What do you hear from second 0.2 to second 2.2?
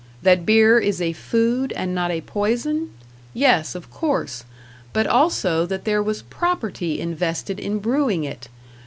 That beer is a food and not